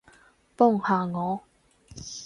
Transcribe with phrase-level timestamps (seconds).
[0.55, 1.41] 幫下我